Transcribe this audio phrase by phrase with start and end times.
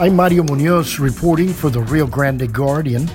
[0.00, 3.10] I'm Mario Munoz reporting for the Rio Grande Guardian.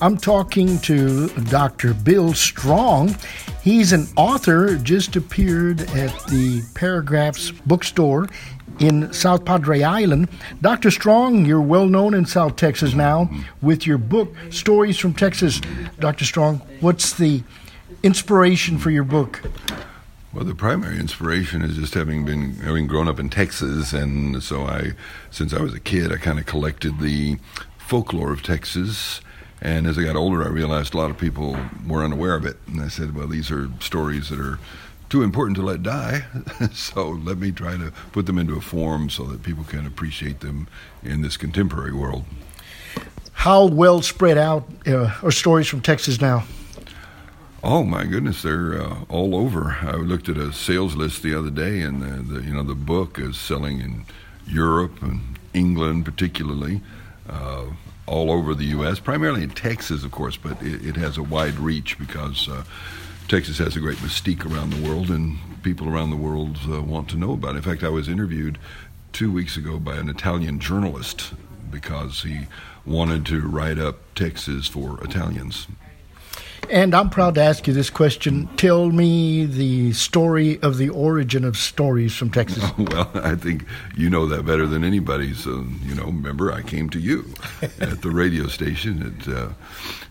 [0.00, 1.94] I'm talking to Dr.
[1.94, 3.16] Bill Strong.
[3.60, 8.28] He's an author, just appeared at the Paragraphs bookstore
[8.78, 10.28] in South Padre Island.
[10.62, 10.92] Dr.
[10.92, 13.28] Strong, you're well known in South Texas now
[13.60, 15.60] with your book, Stories from Texas.
[15.98, 16.24] Dr.
[16.24, 17.42] Strong, what's the
[18.04, 19.42] inspiration for your book?
[20.32, 24.64] Well, the primary inspiration is just having been having grown up in Texas, and so
[24.64, 24.92] I,
[25.30, 27.38] since I was a kid, I kind of collected the
[27.78, 29.22] folklore of Texas.
[29.62, 31.56] And as I got older, I realized a lot of people
[31.86, 34.58] were unaware of it, and I said, "Well, these are stories that are
[35.08, 36.26] too important to let die,
[36.72, 40.40] so let me try to put them into a form so that people can appreciate
[40.40, 40.68] them
[41.02, 42.26] in this contemporary world."
[43.32, 46.44] How well spread out uh, are stories from Texas now?
[47.62, 49.78] Oh my goodness, they're uh, all over.
[49.82, 52.76] I looked at a sales list the other day, and the, the, you know the
[52.76, 54.04] book is selling in
[54.46, 56.82] Europe and England, particularly,
[57.28, 57.64] uh,
[58.06, 59.00] all over the U.S.
[59.00, 62.62] Primarily in Texas, of course, but it, it has a wide reach because uh,
[63.26, 67.10] Texas has a great mystique around the world, and people around the world uh, want
[67.10, 67.58] to know about it.
[67.58, 68.56] In fact, I was interviewed
[69.12, 71.32] two weeks ago by an Italian journalist
[71.72, 72.46] because he
[72.86, 75.66] wanted to write up Texas for Italians.
[76.70, 78.46] And I'm proud to ask you this question.
[78.56, 82.62] Tell me the story of the origin of stories from Texas.
[82.78, 83.64] well, I think
[83.96, 85.32] you know that better than anybody.
[85.32, 89.48] So, you know, remember, I came to you at the radio station at, uh,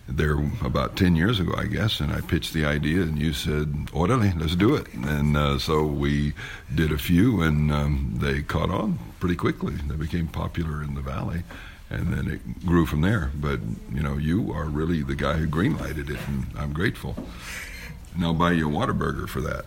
[0.08, 3.68] there about 10 years ago, I guess, and I pitched the idea, and you said,
[3.92, 4.86] Orale, let's do it.
[4.94, 6.32] And uh, so we
[6.74, 9.74] did a few, and um, they caught on pretty quickly.
[9.74, 11.42] They became popular in the valley
[11.90, 13.30] and then it grew from there.
[13.34, 13.60] But
[13.92, 17.16] you know, you are really the guy who greenlighted it, and I'm grateful.
[18.14, 19.64] And I'll buy you a Whataburger for that.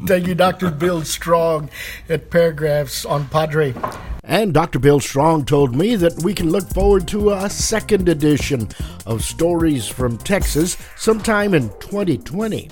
[0.06, 0.70] Thank you, Dr.
[0.70, 1.68] Bill Strong
[2.08, 3.74] at Paragraphs on Padre.
[4.24, 4.78] And Dr.
[4.78, 8.68] Bill Strong told me that we can look forward to a second edition
[9.04, 12.70] of Stories from Texas sometime in 2020.